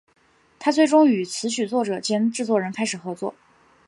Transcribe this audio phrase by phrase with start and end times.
[0.57, 3.35] 她最终与词曲作者兼制作人展开合作。